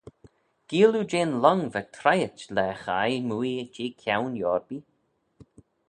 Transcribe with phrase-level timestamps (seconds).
[0.69, 4.77] Geayll oo jeh'n lhong va traiet laa chaie mooie jeh Kione Yorby?